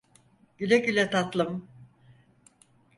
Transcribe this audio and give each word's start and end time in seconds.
Güle 0.57 0.77
güle 0.77 1.09
tatlım. 1.09 1.67